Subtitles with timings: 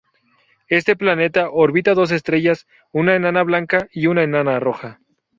[0.69, 4.99] Este planeta orbita dos estrellas, una enana blanca y una enana roja.